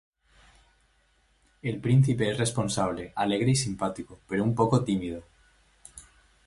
El 1.61 1.79
Príncipe 1.79 2.31
es 2.31 2.35
responsable, 2.39 3.13
alegre 3.15 3.51
y 3.51 3.55
simpático, 3.55 4.19
pero 4.27 4.43
un 4.43 4.55
poco 4.55 4.83
tímido. 4.83 5.21